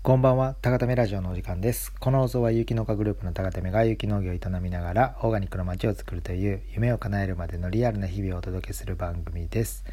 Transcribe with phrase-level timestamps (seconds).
[0.00, 1.92] こんばんは、高ためラジオのお時間です。
[1.92, 9.84] この放送は有機農家グループの高ためが有機農業を営みながらオーガニックの街を作るという夢を叶えるまでのリアルな日々をお届けする番組です。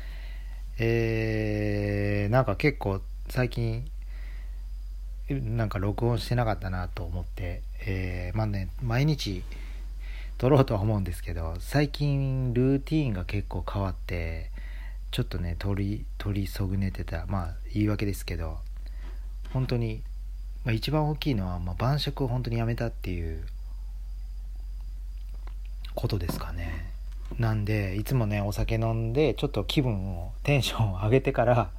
[0.78, 3.84] えー、なんか結構最近
[5.30, 9.44] なんか録音してなかったなと思って、えー、まあね、毎日
[10.38, 14.52] 撮ろうとは思うんですけど、最近ルーティーンが結構変わって、
[15.12, 18.60] ちょっとね、取り、取りそぐねてた、まあ言い訳ですけど、
[19.56, 20.02] 本当に、
[20.66, 23.46] まあ、一番大きいのは、まあ、晩酌を本当にやめたっていう
[25.96, 26.92] ことですかね。
[27.40, 31.70] なんでいつもねお酒飲んでちょっと気分をテンションを上げてから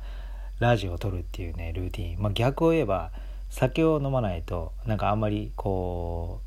[0.58, 3.10] ラジオを撮るっていうねルーティン、まあ、逆を言えば
[3.50, 6.40] 酒を飲まないとなんかあんまりこ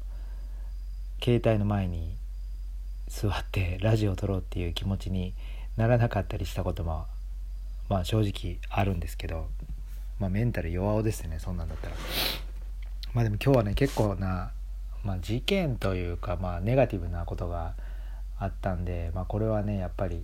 [1.22, 2.16] う携帯の前に
[3.08, 5.36] 座ってラジオを撮ろうっていう気持ちに
[5.78, 7.06] ならなかったりしたことも
[7.88, 9.46] まあ正直あるんですけど。
[10.20, 11.96] まあメンタル弱おですねそんなんだったら。
[13.14, 14.52] まあでも今日はね結構な、
[15.04, 17.74] まあ、事件というかまあネガティブなことが
[18.38, 20.24] あったんで、まあ、これはねやっぱり、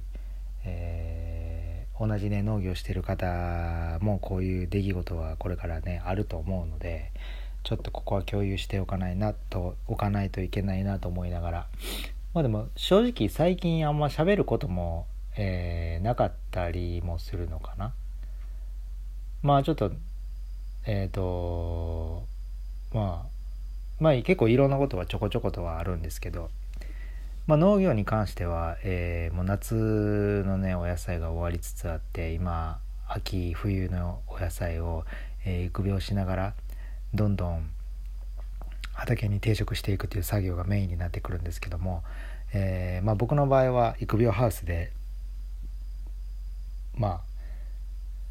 [0.63, 1.65] えー
[1.97, 7.11] 同じね農業してる方もこういう出来事はこれからねあると思うので
[7.63, 11.67] ちょっとここは共有しておかないなとおかないといけないなと思いながら。
[12.33, 17.93] まあでも正直最近あんま喋ることも、えーなかったりもするのかな。
[19.45, 19.91] まあちょっと
[20.87, 22.23] えっ、と
[22.91, 23.29] まあ
[23.99, 26.49] まあ結構いろんなことはちょこちょことはあるんですけど、
[27.45, 35.05] まあ、農業に関しては、えーもう夏のねお野菜が終わりつつあって今秋冬のお野菜を、
[35.45, 36.53] えー育苗しながら
[37.13, 37.69] どんどん
[38.93, 42.03] 畑に定食していくという作業がメインになってくるんですけども、
[42.51, 44.91] えーまあ、僕の場合は育苗ハウスで
[46.95, 47.34] まあ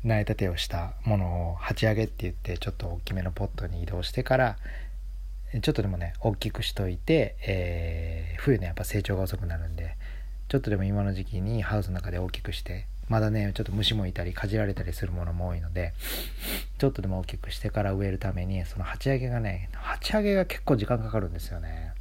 [0.05, 4.57] 苗立てをしたものを鉢上げって言ってちょっと大きめのポットに移動してから
[5.63, 9.97] ちょっとでもね大きくしといて、えー冬ねやっぱ成長が遅くなるんで
[10.49, 15.95] ちょっとでも今の時期にハウスの中で大きくしてまだねちょっと虫もいたりかじられたりするものも多いので
[16.79, 21.93] ちょっとでも大きくしてから植えるためにその鉢上げがね鉢上げが結構時間かかるんですよね。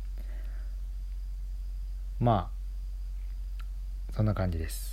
[2.19, 2.49] ま
[4.11, 4.92] あそんな感じです。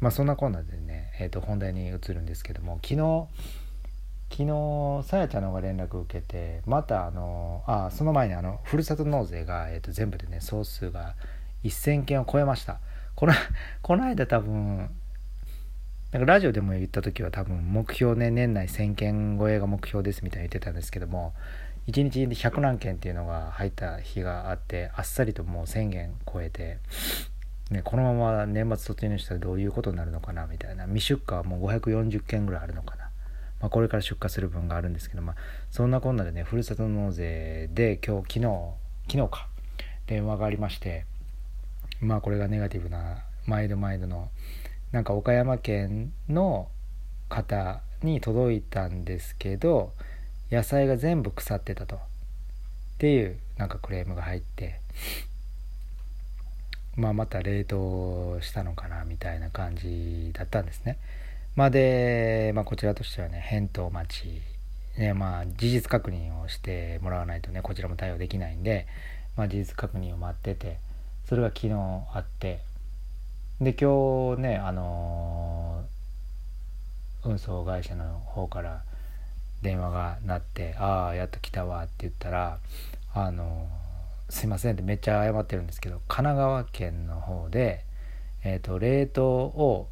[0.00, 3.26] まあそんなこんなでね、えー、と本題に移るんですけども昨日
[4.30, 11.14] 昨日さやちゃんの方が連絡を受けてまたあのあその前にあのふるさと納税が、えー、と全部でね総数が
[11.64, 12.78] 1000件を超えました。
[13.16, 13.32] この
[13.82, 14.90] この間多分
[16.12, 21.34] なんかラジオでも言った時は多分目標ね年内1000件超えが目標ですみたいに言ってたんですけども
[21.88, 26.78] 1日で100何件っていうのが入った日があってあっさりともう1000件超えて
[27.70, 30.86] ね、このまま年末突入したらどういうことになるのかなみたいな。
[30.86, 33.10] 未出荷はもう540件ぐらいあるのかな、
[33.60, 35.36] まあ、これから出荷する分があるんですけど、まあ、
[35.70, 38.74] そんなこんなでねふるさと納税で今日昨日
[39.10, 39.48] 昨日か
[40.06, 41.04] 電話がありまして
[42.00, 44.30] まあこれがネガティブな毎度毎度の
[44.92, 46.68] なんか岡山県の
[47.28, 49.92] 方に届いたんですけど
[50.50, 51.96] 野菜が全部腐ってたと。
[51.96, 51.98] っ
[53.00, 54.80] ていうなんかクレームが入って。
[56.98, 60.98] まあ、また冷凍したのかなみたいな感じだったんですね。
[61.56, 64.42] まあ、で、まあ、こちらとしてはね返答待ち、
[64.98, 68.86] ねまあ、事実確認をしてもらわないとねこちらも対応できないんで、
[69.36, 70.78] まあ、事実確認を待ってて
[71.28, 72.60] それが昨日あって
[73.60, 75.98] で今日ねあのー
[77.24, 78.82] 運送会社の方から
[79.62, 82.58] 電話が鳴って「ああやっと来たわ」って言ったら
[83.12, 83.68] あの
[84.28, 87.84] すいませんってめっちゃ謝ってるんですけど神奈川県の方で、
[88.44, 89.88] えー、と冷凍を、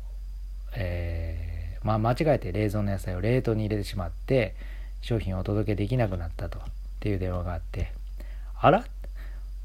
[0.75, 4.55] えーまあ、間違えて冷蔵の野菜を冷凍に入れてしまって
[5.01, 6.63] 商品をお届けできなくなったとっ
[7.01, 7.93] ていう電話があって
[8.61, 8.85] 「あら？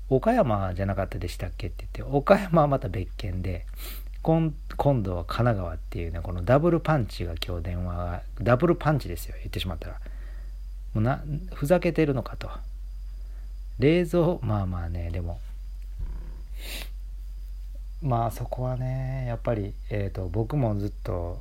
[0.10, 3.66] 岡山じゃなかったでしたっけ?」って言って岡山はまた別件で
[4.22, 9.96] 今今度は神奈川っていうねこのダブルパンチが今日電話がダブルパンチですよ言ってしまったら
[10.94, 11.24] もうな
[11.54, 12.50] ふざけてるのかと。
[13.82, 15.40] 冷蔵まあまあねでも。
[18.04, 21.40] まあそこはねやっぱり、えー、と僕もずっと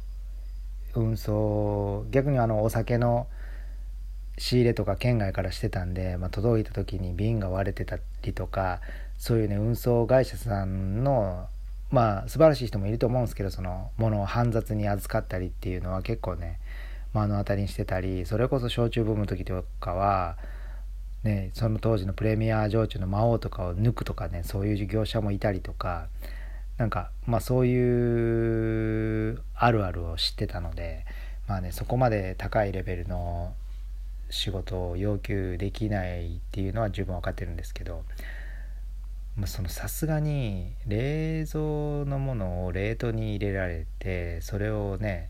[0.95, 3.27] 運送逆にあのお酒の
[4.39, 8.81] 仕入れとか県外からしてたんで、まあ、届いた時に瓶が割れてたりとか
[9.19, 11.47] そういうね運送会社さんの
[11.91, 16.59] まあ素晴らしい人もいると思うんですけどそのものを煩雑に預かったりっていうのは結構ね
[17.13, 20.37] 目の当たりにしてたりそれこそ焼酎ブームの時とかは
[21.23, 26.09] ね、その当時のプレミア焼酎の魔王とかを抜くとかねそういう業者もいたりとか
[26.79, 31.05] なんかまあそういうあるあるを知ってたので
[31.47, 33.53] まあねそこまで高いレベルの
[34.31, 38.05] 仕事を要求できないっていうのは十分分かってるんですけど
[39.47, 45.30] さすがに冷蔵のものを冷凍に入れられてそれをね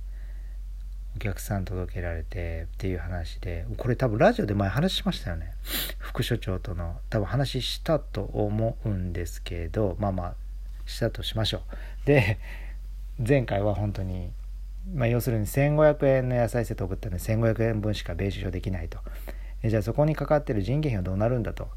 [1.17, 5.53] お客さん届けられてっていう話でこれ多分ラジオで前話しましたよね。
[5.99, 10.35] 副所長との多分話したと思うんですけどまあまあ
[10.87, 11.63] したとしましょ
[12.05, 12.07] う。
[12.07, 12.39] で
[13.19, 14.33] 前回は本当に
[14.95, 18.99] まあ、要するに1500円の野菜セット送ったんで1500円分しか米収できないと。
[19.63, 21.69] じゃあそこにかかってる人件費はどうなるんだと。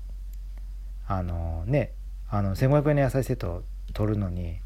[1.05, 1.91] あのね
[2.29, 3.63] あの1500円の野菜セットを
[3.93, 4.57] 取るのに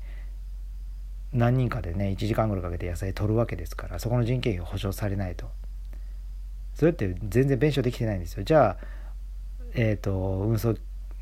[1.37, 5.49] 何人かでね1時間ぐらいかけて野菜取るわけですからそこの人件費が保証されないと。
[6.73, 8.43] それって全然弁償できてないんですよ。
[8.43, 8.85] じゃあ
[9.73, 10.75] えっ、ー、と運送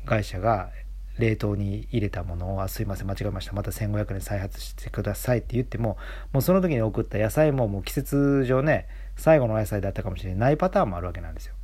[0.04, 0.70] 会社が
[1.18, 3.52] 冷凍に入れたものを「すいません間違えました。
[3.52, 5.96] また1500円再発してください」って言っても
[6.32, 8.86] もうその時に送った野菜ももう季節上ね
[9.16, 11.54] 最後の野菜だったかもしれないパターンもあるわけなんですよ。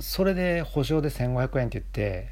[0.00, 2.28] それで保証で1500円って言って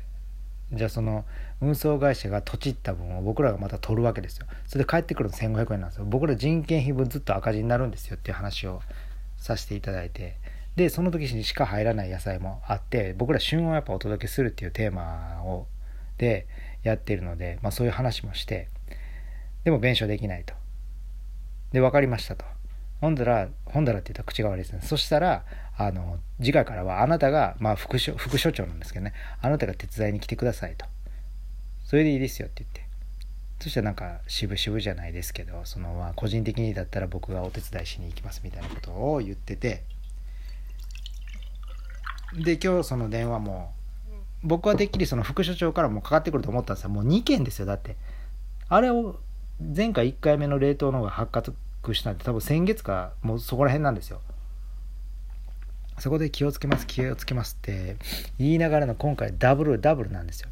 [0.72, 1.24] じゃあその
[1.60, 4.46] 運送会社が土地った分を僕らがまた取るわけですよ。
[4.66, 6.04] それで帰ってくるの1500円なんですよ。
[6.04, 8.82] 僕ら人件費分ずっと赤字になるんですよっていう話を
[9.36, 10.36] させていただいて。
[10.76, 15.68] でその時にしか入らない野菜もあって僕ら旬をやっぱお届けするっていうテーマを
[16.18, 16.46] で
[16.82, 18.68] やってるので、まあ、そういう話もして
[19.64, 20.54] でも弁償できないと
[21.72, 22.44] で分かりましたと
[23.00, 25.44] ほんだらほんだらって言ったら口が悪いですねそしたら
[25.76, 30.86] あの次回からはあなたが、まあ、副所副所長なんですけどねあなたが手伝いに来てくださいと
[31.94, 32.84] それでいいですよって言って。
[33.60, 39.84] そしたらなんか渋々じゃないですけどそのまあ個人的にだったら僕がお手伝いしに行きますみたいなことを言ってて。
[42.36, 43.70] で今日その電話も
[44.42, 46.90] 僕はてっきりその副所長からもかかってくると思ったんですよ。
[46.90, 47.66] もう2件ですよ。
[47.66, 47.94] だって
[48.68, 49.20] あれを
[49.60, 54.20] 前回1回目の冷凍の方が発覚したんで多分先月かもうそこら辺なんですよ。
[56.00, 57.98] そこで気をつけます気をつけますって
[58.40, 60.48] 言いながらの今回ダブルダブルなんですよ。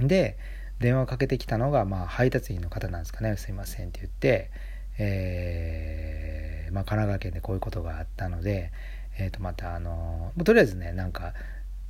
[0.00, 0.36] で
[0.80, 3.36] 電話かけてきたのがまあ配達員の方なんですかね。
[3.36, 4.50] すいませんって言って
[4.98, 8.72] えー、まあ、神奈川県でこういうことがあったので
[9.18, 11.32] えー、とまたあのとりあえずねなんか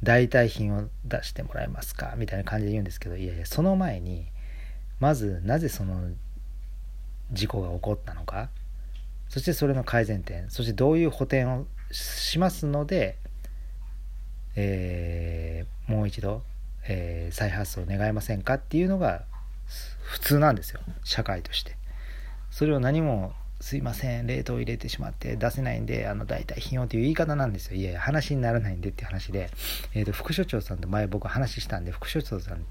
[0.03, 4.27] 代替品を出してもらえますかみたいな感じで言うんですけどいやいやその前に
[5.01, 6.11] まずなぜその
[7.33, 8.51] 事故が起こったのか
[9.29, 13.17] そしてそれの改善点そしてどういう補填をしますので、
[14.55, 16.43] えー、もう一度、
[16.89, 19.25] えー、再発送願えませんかっていうのが
[20.03, 20.81] 普通なんですよ。
[21.05, 21.77] 社会として。
[22.51, 27.77] それを何もすいません冷凍入れてしまって出せないんであの代替品をっていう言い方なんですよ。
[27.77, 29.51] いやいや話にならないんでっていう話で、
[29.95, 32.65] えーと、副所長さんと前僕話したんで副所長さん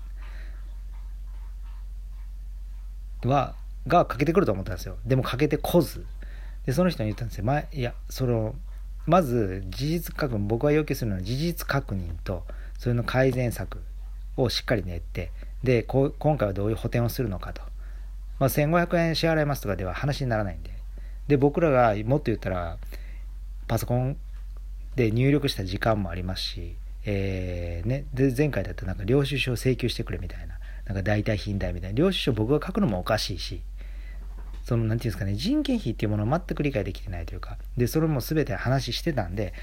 [3.28, 3.56] は
[3.88, 4.98] がかけてくると思ったんですよ。
[5.06, 6.06] でもかけてこず。
[6.66, 8.56] でその人に言ったんですよ、ま、いやその
[9.06, 12.44] まず事実確認僕が要求するのは事実確認と
[12.80, 13.80] それの改善策。
[14.38, 15.32] をしっかり練って
[15.64, 17.62] で今回はどういう補填をするのかと、
[18.40, 20.76] まあ、1500円支払いますとかでは話にならないんで。
[21.28, 22.78] で僕らがもっと言ったら
[23.68, 24.16] パソコン
[24.96, 31.96] で入力した時間もありますし、えーね、で前回だとなんか領収書を請求してくれみたいななんか代替品代みたいな。
[31.96, 33.62] 領収書僕が書くのもおかしいし
[34.66, 39.54] その何て言うんですかね人件費っていうものを全く理解できてないというかでそれも全て話してたんで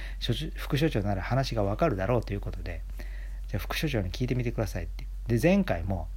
[0.56, 2.82] 副所長なら話が分かるだろうということで
[3.52, 5.06] じゃ副所長に聞いてみてくださいって。
[5.28, 6.08] で前回も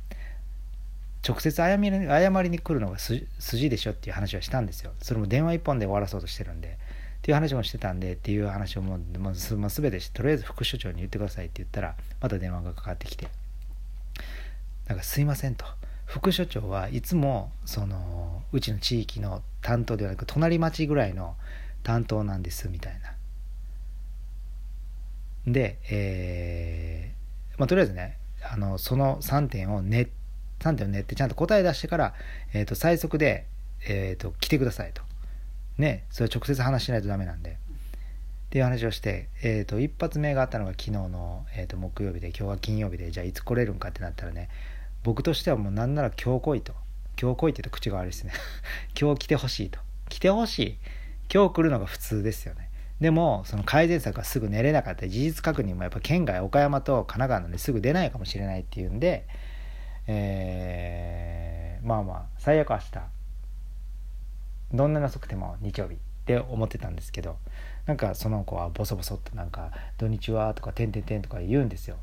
[1.28, 4.94] 直接謝り謝りに来るのが筋でしょっていう話はしたんですよ。
[5.02, 6.78] それも電話一本で終わらそうとしてるんで。
[7.18, 13.28] っていう話もしてたんでっていう話をもう、まあ、全てとりあえず副所長に言ってくださいって言ったらまた電話がかかってきて。
[14.88, 15.66] なんかすいませんと。
[16.06, 21.36] 副所長はいつもそのうちの地域の担当ではなく隣町ぐらいの
[21.82, 23.16] 担当なんですみたいな。
[25.52, 27.15] でえー、
[27.58, 28.18] まあとりあえずね
[28.52, 30.08] あのその3点を練っ
[30.60, 32.14] 3点を練ってちゃんと答え出してから、
[32.54, 33.46] えー、と最速で、
[33.88, 35.02] えー、と来てくださいと。
[35.78, 37.52] ね、それ直接話しないとダメなんで。
[37.52, 37.54] っ
[38.50, 44.50] ていう話をして、えー、と一発目があったのが昨日の、えー、と木曜日で今日は金曜日でじゃあいつ来れるんかってなったらね
[45.04, 46.74] 僕としてはもうなんなら今日来いと。
[47.22, 48.34] 今日来いって言うと口が悪いですね。
[49.00, 49.80] 今日来てほしいと。
[50.10, 50.78] 来てほしい。
[51.34, 52.65] 今日来るのが普通ですよね。
[53.06, 59.28] でもその改善策がすぐ寝れなかった事実確認もやっぱ県外岡山と神奈川なんですぐ出ないかもしれないっていうんで
[60.08, 62.86] えー、まあまあ最悪明日
[64.74, 67.38] どんなに遅くても日曜日って思ってたんですけど
[67.86, 69.70] なんかその子はボソボソっとなんか
[70.00, 71.98] 「土日は?」とか「てんてんてん」とか言うんですよ。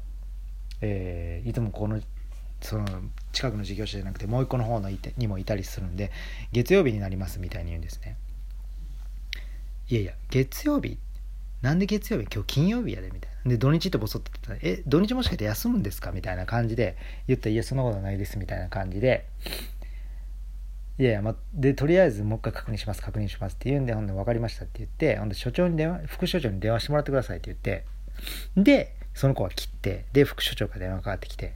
[0.83, 2.01] えー、いつもこの
[2.61, 2.87] その
[3.33, 6.13] 近くの事業者じゃなくてもう一個の方のいてにもいたりするんで
[6.53, 8.17] 月曜日になりますみたいに言うんですね。
[9.89, 10.99] いやいや月曜日
[11.61, 13.51] なんで月曜日今日金曜日やでみたいな。
[13.51, 14.67] で土日ってボソッと言った。
[14.67, 16.13] らえ土日もしかして休むんですか？
[16.13, 16.97] みたいな感じで
[17.29, 19.27] 言ったらいやそんなことないですみたいな感じで。
[20.99, 27.87] いやいや、ま、でとりあえずもう一回確認します確認しますって言うんでほんで分かりましたって言ってほんで所長に電話副所長に電話してもらってくださいって言って
[28.57, 31.55] でその子は切ってで副所長から電話かかってきて。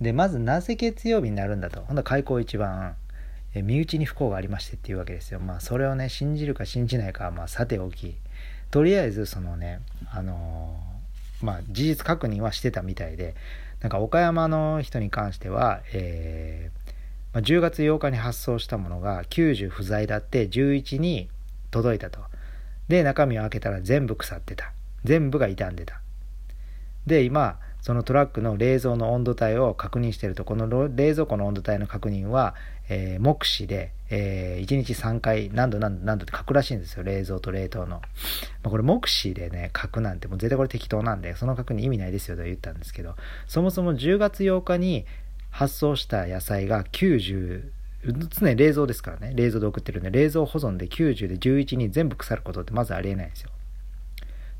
[0.00, 1.82] でまずなぜ月曜日になるんだと。
[1.82, 2.96] ほんで開口一番。
[3.56, 5.40] え身内に不幸がありましてっていうわけですよ。
[5.40, 8.14] まあそれをね信じるか信じないかはまあさておき。
[8.70, 9.80] とりあえずそのね
[10.12, 13.34] あのー、まあ事実確認はしてたみたいで
[13.80, 16.92] なんか岡山の人に関しては、えー
[17.32, 21.30] まあ、10月8日に発送したものが90不在だって11に
[21.70, 22.20] 届いたと。
[22.88, 24.72] で中身を開けたら全部腐ってた。
[25.04, 26.02] 全部が傷んでた。
[27.06, 32.56] で今そのトラックの冷蔵の温度帯を確認しているとこの冷蔵庫の温度帯の確認は、
[32.88, 38.00] えー、目視で、えー、1日3回何度何度何度って書くらしいんですよ冷蔵と冷凍の、ま
[38.64, 43.14] あ、これ目視でね書くなんてもう絶対これ適当なんでその確認意味ないですよと言ったんですけど
[43.46, 45.06] そもそも10月8日に
[45.50, 47.70] 発送した野菜が90
[48.02, 49.32] 常に冷蔵ですからね。
[49.36, 53.50] 冷蔵で送ってるんで冷蔵保存で90で11に全部腐ることってまずありえないんですよ。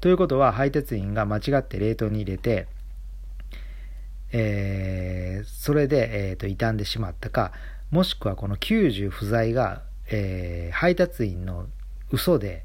[0.00, 2.68] ということは配達員が間違って冷凍に入れて
[4.33, 7.52] えー、それで、えーと、傷んでしまったか
[7.90, 11.66] もしくはこの90不在が、えー、配達員の
[12.11, 12.64] 嘘で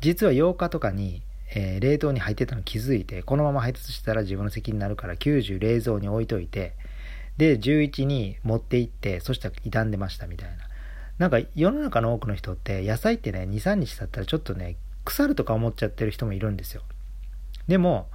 [0.00, 1.22] 実は8日とかに、
[1.54, 6.74] えー、冷凍に入ってたの気づいてこのまま配達したら自分の責任になるから90冷蔵に置いといて
[7.36, 10.56] で11に持って行ってそしたら傷んでましたみたいな。
[11.18, 16.82] なんか世の中の多くの人って野菜ってね23日経ったらちょっとね腐るとか思っちゃってる人もいるんですよ。
[17.68, 18.08] でも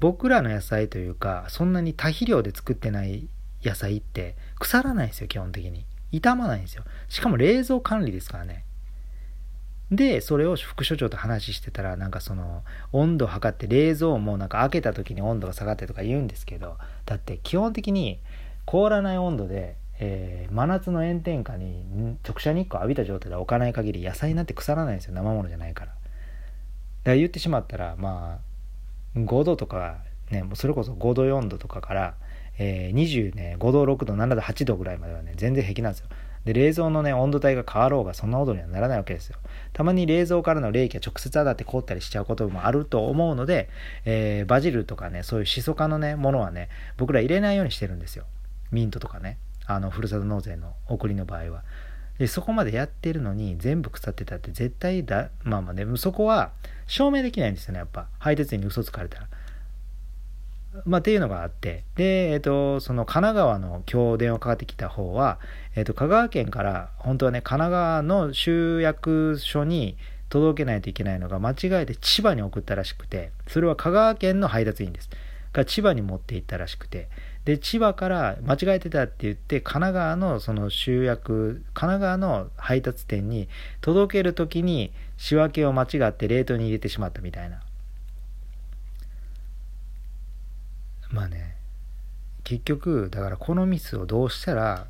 [0.00, 3.28] 僕らの野菜というかそんなに多肥料で作ってない
[3.62, 5.84] 野菜って腐らないんですよ基本的に。
[6.10, 6.82] 傷まないんですよ。
[7.08, 8.64] しかも冷蔵管理ですからね。
[9.90, 16.76] でそれを副所長と話してたらなんかその温度を測って冷蔵もなんか開けた時に温度が下がってとか言うんですけど
[17.06, 18.20] だって基本的に
[18.66, 25.14] 凍らない温度で、えー、真夏の炎天下に直射日光浴びた状態で置かない限り野菜なんて腐らないんですよ。
[25.14, 25.86] 生ものじゃないから。
[25.86, 25.98] だか
[27.06, 28.49] ら言ってしまったらまあ
[29.16, 29.98] 5度とか、
[30.30, 32.14] ね、もうそれこそ5度4度とかから、
[32.58, 36.08] えー、20ね、5度6度7度8度ぐらいまではね、全然平気なんですよ。
[36.44, 39.36] で、冷蔵のね、温度帯が変わろうが、そんな温度にはならないわけですよ。
[39.72, 43.68] たまに冷蔵からの冷気が直接当たって凍ったりしちゃうこともあると思うので、
[44.04, 48.24] えー、バジルとかね、そういうシソ科のね、ものはね、僕ら入れないようにしてるんですよ。
[48.70, 51.62] ミントとかね、あの、ふるさと納税の送りの場合は。
[52.20, 56.50] でそこまでやってるのに全部腐ってたって絶対だまあまあねそこは
[56.86, 58.08] 証明できないんですよねやっぱ。
[58.18, 59.28] 配達員に嘘つかれたら。
[60.84, 61.84] まあ、っていうのがあって。
[61.96, 65.38] で、えっ、とその神奈川の今日電話かかってきた方は、
[65.74, 69.96] えっ、と香川県から本当はね神奈川の集約所に
[70.28, 75.08] 届けないといけないのが間違えて千葉に送ったらしくてそれは香川県の配達員です。
[75.52, 77.08] が千葉に持って行ったらしくて
[77.44, 83.48] で千葉から間違えてたって言って神奈川のその集約神奈川の配達店に
[83.80, 87.62] 届ける時に仕分けを間違って冷凍に入れてしまったみたいな。
[91.10, 91.56] まあね
[92.44, 94.86] 結局だからこのミスをどうしたら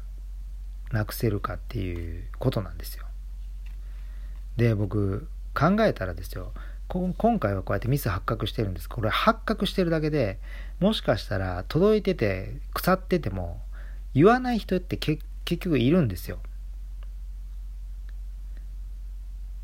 [0.92, 3.06] なくせるかっていうことなんですよ。
[4.56, 6.52] で僕考えたらですよ。
[6.92, 8.88] 今回はこうやってミス発覚してるんです。
[8.88, 10.40] これ発覚してるだけで
[10.80, 13.60] もしかしたら届いてて腐ってても
[14.12, 16.40] 言わない人って結局いるんですよ。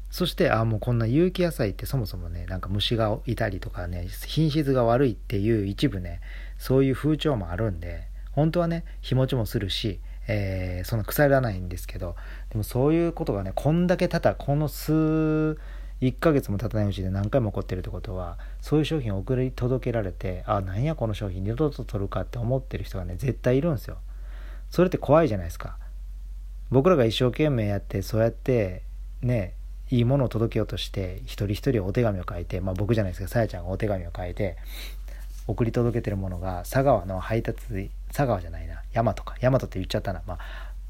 [0.09, 6.21] そしてあもうこんな有機野菜ってそもそもねなんか虫がいたりとかね品質が悪いっていう一部ね
[6.59, 12.15] そういう風潮もあるんで本当はね日持ちもするし、えー、その腐らないんですけど
[12.51, 15.59] でもそういうことがねこんだけただこの数
[16.01, 23.97] 1ヶ月も経たないうちで何回も起こってるってことはそういう商品を送り届けられてあなんやこの商品二度と取るかって思ってる人がね絶対いるんですよ。
[24.71, 25.79] それって怖いじゃないですか。
[26.71, 28.83] 僕らが一生懸命やってそうやって
[29.23, 29.55] ね
[29.91, 34.57] いいものを届けようとして一人一人お手紙を書いてまあ僕じゃないですけどさやちゃんがお手紙を書いて
[35.47, 40.23] 送り届けてるものが佐川の配達佐川じゃないな大和か大和って言っちゃったな。
[40.27, 40.39] まあ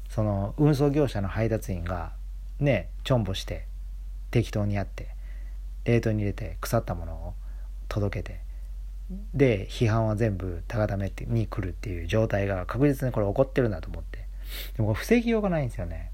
[0.09, 2.11] その運送業者の配達員が
[2.59, 3.66] ねちょんぼして
[4.31, 5.09] 適当にやって
[5.85, 7.33] 冷凍に入れて腐ったものを
[7.87, 8.41] 届けて
[9.33, 14.27] で批判は全部高田目に来るっていう状態が確実にこれ起こってるんだと思って。
[14.75, 16.11] でも防ぎようがないんですよね。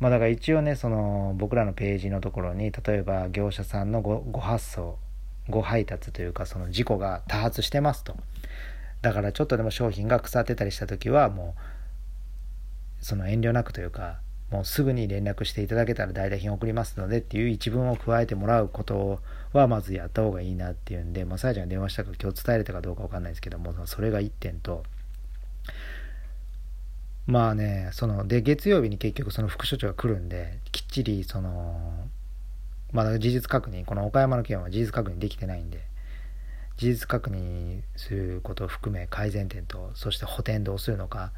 [0.00, 4.98] まあだから一応ねその僕らのページのところに例えば業者さんのごご発送
[5.48, 8.16] ご配達というかその事故が多発してますと。
[9.00, 11.54] だからちょっとでも商品が腐ってたりした時はも
[13.00, 19.20] うその遠慮なくというかもうすぐに連絡していただけたら代打品送りますのでっていう一文を加えてもらうこと
[19.52, 24.84] はまずやった方がいいなっていうんで、まあ、さやちゃんが電話したか今日伝えれたかどうかわかんないですけどもそれが1点と。
[27.26, 32.08] まあねそので月曜日に結局その副所長が来るんできっちりその
[32.90, 35.82] まだ事実確認この岡山の件は事実確認できてないんで
[36.78, 41.32] 事実確認することを含め改善点とそして補填どうするのか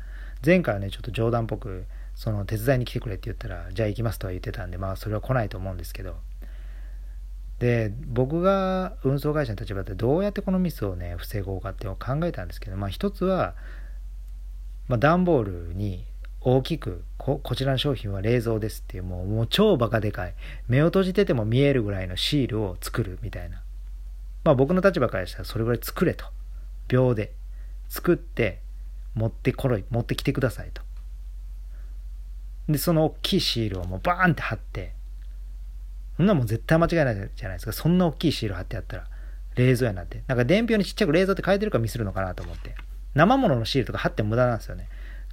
[0.47, 1.87] 前回はねちょっと冗談っぽく
[2.21, 6.17] その手伝いに来てくれって言ったらじゃあ行きますとは言ってたんでまあそれは来ないと思うんですけど。
[7.61, 13.55] で僕が運送会社の立場でどうやってこのミスをね防ごうかっていうのを考えたんですけどまあ一つは、
[14.89, 16.05] まあ、段ボールに
[16.43, 20.35] 大きくここちらの商品は冷蔵ですっていうもうもう超バカでかい
[20.69, 23.63] 目を閉じてても見えるぐらいのシールを作るみたいな。
[24.45, 26.27] まあ僕の立場からしたらそれぐらい作れと。
[26.89, 27.33] 秒で
[27.89, 28.61] 作って
[29.15, 30.83] 持ってこい持ってきてくださいと。
[32.73, 34.95] でその大きいシールをもうバーンって貼って。
[36.17, 37.73] そんなもん絶対間違いないじゃないですか。
[37.73, 39.07] そんな大きいシール貼ってやったら
[39.57, 40.23] 冷蔵やなって。
[40.27, 42.75] なんか伝票にちっちゃく冷蔵って書いてるからミスるのかなと思って。
[43.15, 44.89] 生物のシールとか貼っても無駄なんですよね。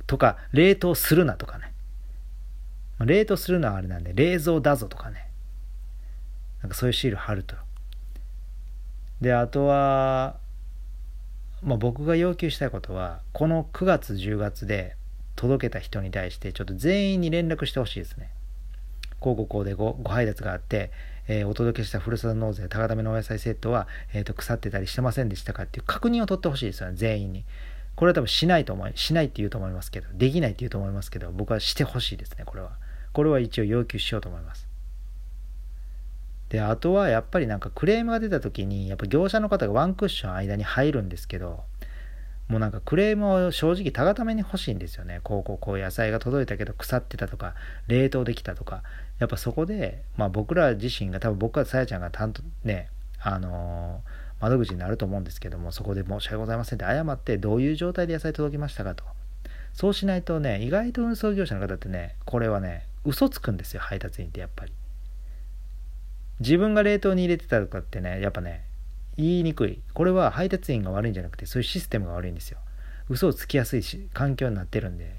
[0.06, 1.74] とか冷凍するなとかね。
[3.06, 5.30] 冷凍するのはあれなんで冷蔵だぞとかね。
[6.62, 7.56] なんかそういうシール貼ると。
[9.22, 10.38] であとは、
[11.64, 14.96] まあ、僕が要求したいことはこの9月10月で
[15.38, 18.30] 届けた人に対してちょっと全員に連絡してほしいですね。
[19.20, 20.92] こうこうこうでごご配達があって、
[21.28, 27.46] えー、お届けしたふるさと納税高ためのお野菜セットは、えー、と腐ってたりしてませんでしたかっていう確認を取ってほしいですよね全員に。
[27.96, 32.72] これは多分しないと思いしないって言うと思いますけどできないって言うと思いますけど僕はしてほしいですねこれは。
[33.14, 34.68] これは一応要求しようと思います。
[36.50, 41.64] であとはやっぱりなんかクレームが出た時にやっぱ業者の方がワンクッション間に入るんですけど
[42.48, 45.20] もうなんかクレームを正直たがために欲しいんですよね。
[45.24, 47.56] こうこうこう野菜が届いたけど腐ってたとか
[47.88, 48.84] 冷凍できたとか。
[49.20, 52.90] やっぱそこで、まあ、僕ら自身が多分僕はさやちゃんが担当ね
[53.20, 59.04] あのー、窓口になると思うんですけどもそこで申し訳ございませんって謝ってどういう状態で野菜届きましたかと。
[59.74, 64.74] そうしないとね意外と運送業者の方ってねこれはね嘘つくんですよ配達員ってやっぱり。
[66.40, 68.64] 自分が冷凍に入れてたとかってねやっぱね
[69.18, 69.82] 言いにくい。
[69.94, 72.60] これは配達員が悪いんじゃなくてそういうシステムが悪いんですよ。
[73.10, 75.16] 嘘をつきやすいし環境になってるんで。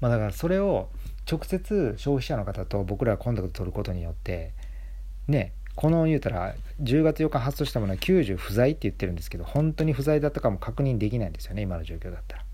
[0.00, 0.90] まあだからそれを
[1.30, 4.52] 直接消費者の方と僕らがコンタクト取ることによって
[5.26, 12.44] ねこの言うたら10月8日発送したものは90不在って言ってるんですけど本当に不在だったかも確認できないんですよね今の状況だったら。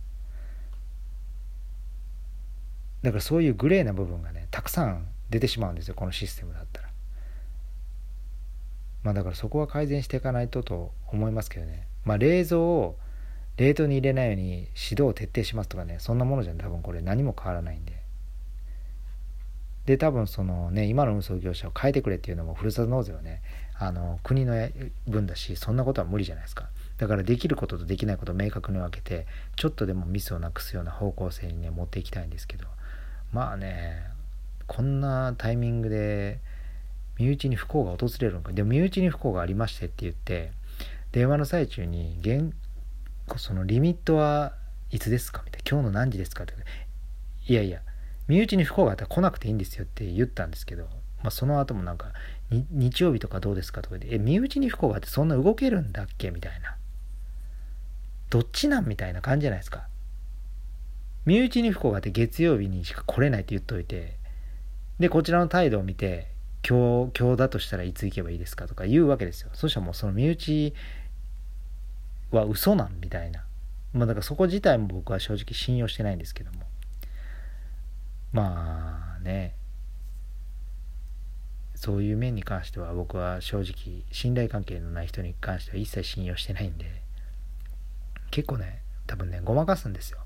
[3.02, 6.83] だからそういうグレーな部分がねたくさん出てしまうんですよこのシステムだったら。
[9.04, 11.86] まあだからそこは改善していかないとと思いますけどね。
[12.04, 12.96] まあ冷蔵を
[13.56, 15.98] 冷凍に入れないように指導を徹底しますとかね。
[16.00, 17.92] そんなものじゃ多分これ何も変わらないんで。
[19.86, 23.42] で多分そのね今の運送業者を変えてくれっていうのもふるさと納税はね
[23.78, 24.54] あの国の
[25.06, 26.70] 分だしそんなことは無理じゃないですか。
[26.96, 32.66] だからできることとできないことを明確に分けてちょっとでもミスをなくすような方向性にね持っていきたいんですけど。
[33.32, 34.06] まあね
[34.66, 36.38] こんなタイミングで
[37.18, 38.52] 身内に不幸が訪れるのか。
[38.52, 40.52] でも身内に不幸がありましてって言って
[41.12, 42.52] 電話の最中に現
[43.36, 44.52] そのリミットは
[44.90, 45.42] いつですか？
[45.44, 45.70] みたいな。
[45.70, 46.44] 今日の何時ですか？
[46.44, 46.54] って
[47.46, 47.80] いやいや
[48.28, 50.84] 身内に不幸があったら来なくていいんですよって言ったんですけど、
[51.22, 52.12] まあ、その後もなんか
[52.50, 56.30] 日曜日とかどうですかとかでえ身内に不幸があってそんな動けるんだっけ？
[56.30, 56.76] みたいな。
[58.30, 58.86] どっちなん？
[58.86, 59.86] みたいな感じじゃないですか。
[61.24, 64.16] 身内に不幸があって月曜日にしか来れないって言っといて
[64.98, 66.33] でこちらの態度を見て
[66.66, 69.50] 今日今日だとしたらいつ行けばいいですかとか言うわけですよ。
[69.52, 70.74] そしたらもうその身内
[72.30, 73.44] は嘘なんみたいな。
[73.92, 76.60] まあだからそこ自体も僕は正直信用してないんですけども。
[78.32, 79.54] まあね。
[81.74, 86.86] そういう面に関しては僕は正直信頼関係のない人に関しては一切信用してないんで。
[88.30, 90.18] 結構ね多分ねごまかすんですよ。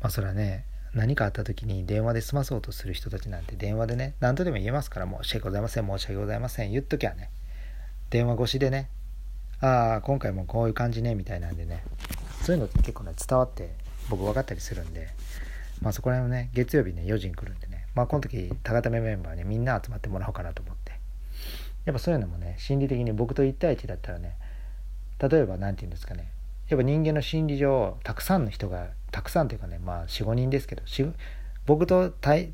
[0.00, 7.30] まあそれはね何かあった時に電話で済まそうとする人たちなんて電話でね何とでも言えますから申し訳ございません申し訳ございません言っときゃね
[8.10, 8.88] 電話越しでね
[9.60, 11.84] ああ今回もこういう感じねみたいなんでね
[12.42, 13.70] そういうのって結構ね伝わって
[14.08, 15.08] 僕分かったりするんで
[15.80, 20.92] まあそこら辺をね月曜日ね4時に来るんでねまあこの時高ためメンバーにみんな集まってもらおうかなと思って
[21.84, 24.34] やっぱそういうのもね心理的に僕と1対1だったらね
[25.18, 26.30] 例えば何て言うんですかね
[26.70, 30.82] やっぱ人間の心理上たくさんの人がたくさんというかねまあ45人ですけど
[31.66, 32.52] 僕と対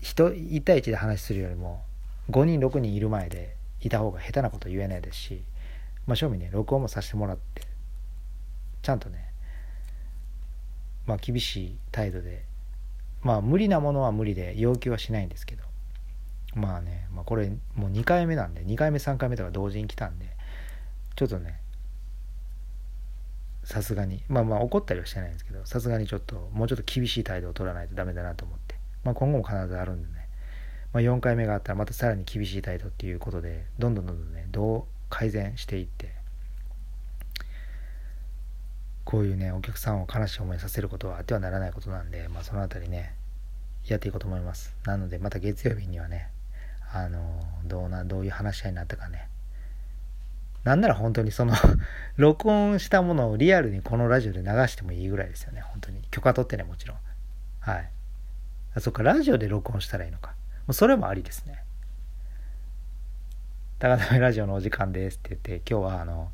[0.00, 1.82] 人1対1で話するよりも
[2.30, 5.42] 5人6人いる前でいた方が下手なこと言えないですし
[6.06, 7.62] まあ正味ね録音もさせてもらって
[8.82, 9.32] ちゃんとね
[11.06, 12.44] まあ厳しい態度で
[13.20, 15.64] まあ無理なものは無理で要求はしないんですけど
[16.54, 20.26] まあね、まあ、これもう2回目なんで2回目3回目とか同時に来たんで
[21.16, 21.60] ちょっとね
[23.70, 24.24] さすがに。
[24.28, 30.28] まあまあ怒ったりはしてないんですけどさすがにちょっともうちょっと厳しい態度を取らないとダメだなと思って、まあ、今後も必ずあるんでね、
[30.92, 36.12] まあ、4回目があったらまたさらに厳しい態度っていうことでどんどんどんどんねどう改善していって
[39.04, 43.14] こういうねお客さんを悲しい思いさせることはあってはならないことなんで、まあ、その辺りね
[43.86, 44.74] やっていこうと思います。
[44.84, 46.28] なのでまた月曜日にはね
[46.92, 49.28] あのどうなどういう話し合いになったかね
[50.64, 51.54] なんなら本当にその
[52.16, 55.60] 録音したものをリアルにこのラジオで流してもいいぐらいですよね。
[55.62, 56.02] 本当に。
[56.10, 56.98] 許可取ってねもちろん。
[57.60, 57.90] はい。
[58.74, 59.02] あそっか。
[59.02, 60.30] ラジオで録音したらいいのか。
[60.30, 60.36] も
[60.68, 61.64] うそれもありですね。
[63.78, 66.30] 高田ラジオのお時間ですって言って今日はあの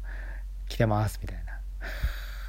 [0.69, 1.61] 来てますみたいな。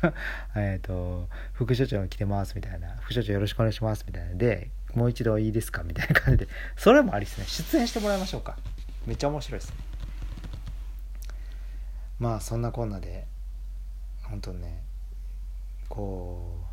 [0.55, 4.35] えっと、副所長が来てますみたいな、副所長よろしくお願いしますみたいな。
[4.35, 7.45] で、もう一度いいですかみたいな感じで、それもありですね。
[7.45, 8.57] 出演してもらいましょうか。
[9.05, 9.86] めっちゃ面白いですね。
[12.19, 13.25] まあ、そんなこんなで、
[14.23, 14.83] 本当ね、
[15.89, 16.63] こ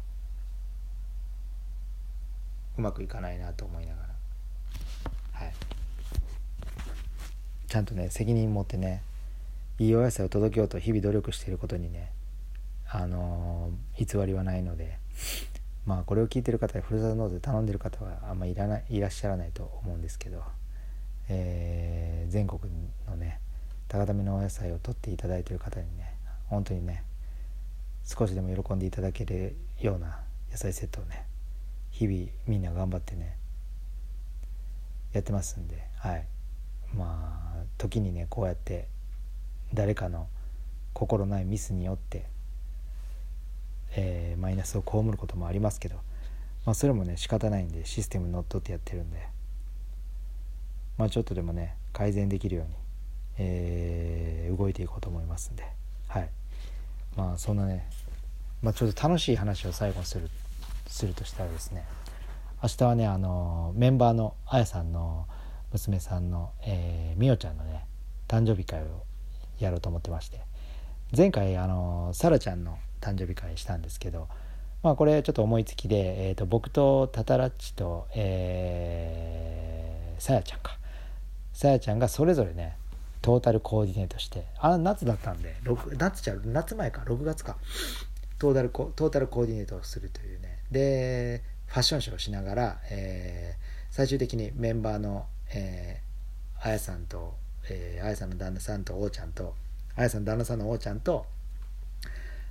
[2.76, 4.09] う、うまくいかないなと思いながら、
[5.33, 5.52] はい。
[7.68, 9.02] ちゃんとね、責任持ってね、
[9.78, 12.11] いいお野菜を届けようと日々努力していることにね、
[12.96, 14.98] あの偽りはないので
[15.85, 20.42] まあこれを聞いてる方ふるさと納税頼んでる方はあんまいらないいらっしゃらないと思うんですけど、
[21.28, 22.61] えー、全国
[23.09, 23.40] のね
[23.88, 26.14] 高ためのお野菜を取っていただいてる方にね
[26.47, 27.05] 本当にね
[28.05, 30.20] 少しでも喜んでいただけるような
[30.51, 31.27] 野菜セットをね
[31.90, 33.37] 日々みんな頑張ってね
[35.12, 36.27] やってますんではい。
[36.94, 38.88] まあ時にねこうやって
[39.73, 40.29] 誰かの
[40.92, 42.27] 心ないミスによって
[43.97, 45.97] えー、マイナスを被ることもありますけど、
[46.64, 49.29] まあ、それもね仕方ないんでシステムにのっとってやってるんで、
[50.99, 52.75] まあ、ちょっとでもね改善できるように、
[53.38, 55.64] えー、動いていこうと思いますんで。
[56.09, 56.29] はい。
[57.16, 57.88] まあそんなね、
[58.62, 60.29] まあ、ちょっと楽しい話を最後にする
[60.87, 61.85] するとしたらですね
[62.62, 65.27] 明日はねあのメンバーのあやさんの
[65.73, 67.85] 娘さんの、えー、みおちゃんのね
[68.29, 69.05] 誕生日会を
[69.59, 70.40] やろうと思ってまして。
[71.16, 74.29] 前回あのさらちゃんの誕生日会したんですけど、
[74.83, 80.79] まあ、これちょっと思いつきで、えー、と僕とタタラッチと、えー、さやちゃんか。
[81.53, 82.77] さやちゃんがそれぞれね
[83.24, 85.56] トータルコーディネートしてあ夏だったんで
[85.96, 87.56] 夏ちゃう夏前か6月か。
[88.38, 90.58] トータルコトータルコーディネートをするというね。
[90.70, 97.32] でファッションショーをしながら、えー、最終的にメンバーの、えー、あやさんと、
[97.70, 99.54] えー、あやさんの旦那さんとおうちゃんと
[99.96, 101.24] あやさんの旦那さんのおうちゃんと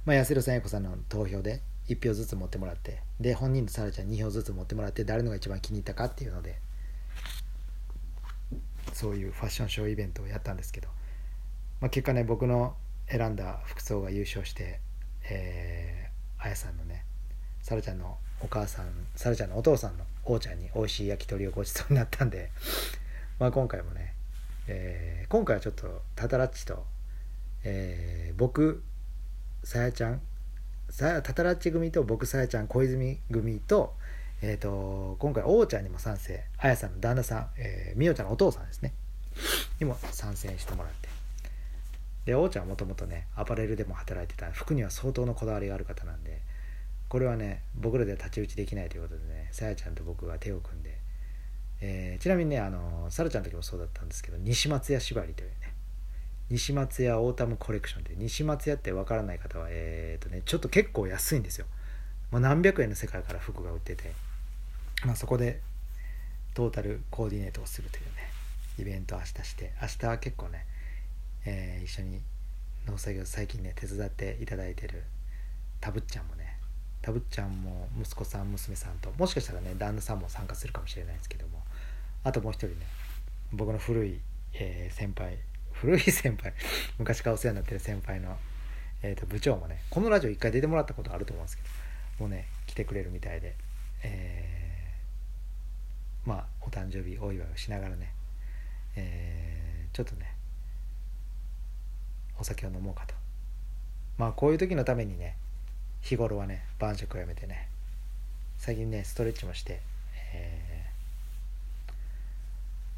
[0.06, 6.60] まあ、安弘さんや子さんの投票で1票ずつ持ってもらってで本人と沙羅ちゃん2票ずつ持ってもらって誰のが一番気に入ったかっていうので
[8.94, 10.88] そういうファッションショーイベントをやったんですけど、
[11.82, 12.76] まあ、結果ね僕の
[13.08, 14.80] 選んだ服装が優勝して、
[15.30, 17.06] えー、あやさんのね
[17.62, 22.50] 沙羅ちゃんのお母さん沙羅ちゃんのお父さんのおうちゃんに美味しい焼き鳥をごちそうになったんで
[23.40, 24.14] まあ今回もね、
[24.68, 26.86] えー、今回はちょっとタタラッチと、
[27.64, 28.84] えー、僕
[29.64, 30.22] さやちゃん
[30.90, 33.96] さタタラッチ組と僕さやちゃん小泉組と,、
[34.46, 38.94] えーと、今回王ちゃんにも参戦あやさんの旦那さん、えー、みおちゃんのお父さんですね。
[39.80, 41.08] にも参戦してもらって。
[42.26, 44.52] で王ちゃんはもともとねアパレルでも働いてた。
[44.52, 46.42] 服には相当のこだわりがある方なんで。
[47.08, 50.98] これはね僕らでは太刀打ちできないということでねさやちゃんと僕が手を組んで、
[51.80, 55.56] えー、ちなみにねあのさらちゃんの時もそうだったんですけど西松屋縛りというね。
[56.50, 61.66] 西松屋オータムコレクションで西松屋ってわからない方はえっ、ー、とねちょっと結構安いんですよ、
[62.30, 64.12] まあ、何百円の世界から服が売ってて、
[65.06, 65.60] まあ、そこで
[66.54, 68.12] トータルコーディネートをするというね
[68.80, 70.66] イベントを明日して明日は結構ね、
[71.46, 72.22] えー、一緒に
[72.88, 75.04] 農作業最近ね手伝っていただいてる
[75.82, 76.58] たぶっちゃんもね
[77.02, 81.60] たぶっちゃんも息子さん娘さんともしかしたらね旦那さんも参加するかもしれないですけども
[82.24, 82.76] あともう一人ね
[83.52, 84.20] 僕の古い、
[84.54, 85.38] えー、先輩
[85.74, 86.54] 古い 先輩
[86.98, 88.38] 昔からお世話になってる先輩の、
[89.02, 91.70] えー、と部長もねこのラジオ一回出てもらったことあると思うんですけど
[92.20, 93.56] もうね来てくれるみたいで、
[94.04, 94.53] えー、
[96.26, 98.14] まあお誕生日お祝いをしながらね、
[98.96, 100.34] えー、ちょっとね
[102.40, 103.14] お酒を飲もうかと。
[104.18, 105.36] まあこういう時のためにね
[106.02, 107.68] 日頃はね晩酌をやめてね
[108.58, 109.82] 最近ねストレッチもして、
[110.34, 111.92] えー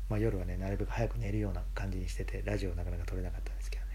[0.10, 3.92] まあ、夜はねなるべく早く寝るような感じにしててラジオなかなか撮れなかったんですけどね。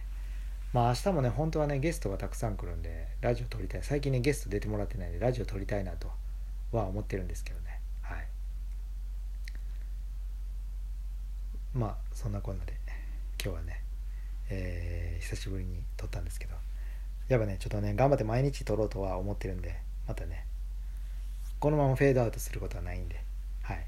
[0.73, 3.83] まあ明日もね本当はねゲストがたくさん来るんでラジオ撮りたい。
[3.83, 6.11] 最近ねゲスト出てもらってないんでラジオ撮りたいなと
[6.73, 8.27] は思ってるんですけどねはい
[11.75, 12.75] まあそんなこんなで
[13.43, 13.81] 今日はね、
[14.51, 16.55] えー、久しぶりに撮ったんですけど
[17.29, 19.77] やっぱねちょっとね頑張って毎日撮ろうとは思ってるんで
[20.09, 20.45] またね
[21.61, 23.21] このままフェードアウトすることはないんで
[23.63, 23.87] はい。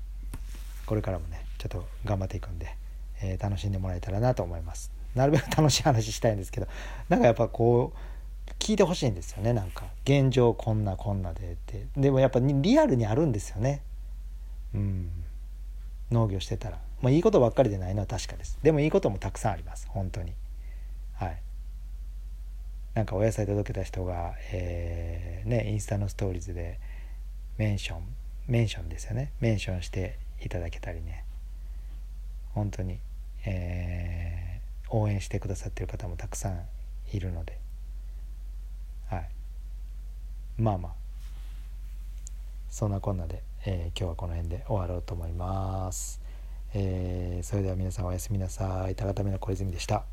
[0.86, 2.76] これからもねちょっと頑張っていくんで、
[3.20, 4.92] えー、楽しんでもらえたらなと思います。
[5.14, 6.68] なるべく 楽しい話したいんですけど
[7.08, 9.86] なんかやっぱこう聞いてほしいんですよねなんか。
[10.04, 11.86] 現状こんなこんなでって。
[11.96, 13.82] でもやっぱリアルにあるんですよね。
[14.74, 15.10] うん。
[16.10, 16.78] 農業してたら。
[17.02, 18.58] まあいいことばっかりでないのは確かです。
[18.62, 19.86] でもいいこともたくさんあります。
[19.88, 20.32] 本当に。
[21.14, 21.42] はい。
[22.94, 26.78] なんかお野菜届けた人が、えー、ねインスタのストーリーズで
[27.58, 28.02] メンション
[28.46, 29.32] メンションですよね。
[29.40, 31.24] メンションしていただけたりね。
[32.54, 32.98] 本当に、
[33.44, 36.62] えー、応援してくださってる方もたくさん
[37.12, 37.58] いるので。
[39.08, 39.28] はい。
[40.58, 41.02] まあまあ。
[42.72, 46.21] そんなこんなで、えー、今日はこの辺で終わろうと思います、
[46.74, 48.94] えー、それでは皆さんおやすみなさい。
[48.94, 50.04] 高田目の小泉でした。